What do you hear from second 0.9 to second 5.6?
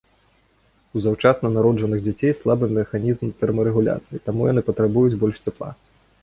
У заўчасна народжаных дзяцей слабы механізм тэрмарэгуляцыі, таму яны патрабуюць больш